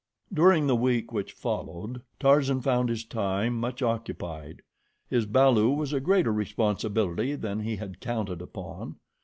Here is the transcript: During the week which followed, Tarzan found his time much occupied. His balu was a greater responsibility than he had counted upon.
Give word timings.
During 0.33 0.65
the 0.65 0.75
week 0.75 1.11
which 1.13 1.31
followed, 1.31 2.01
Tarzan 2.19 2.61
found 2.61 2.89
his 2.89 3.03
time 3.05 3.55
much 3.59 3.83
occupied. 3.83 4.63
His 5.11 5.27
balu 5.27 5.69
was 5.75 5.93
a 5.93 5.99
greater 5.99 6.33
responsibility 6.33 7.35
than 7.35 7.59
he 7.59 7.75
had 7.75 7.99
counted 7.99 8.41
upon. 8.41 8.95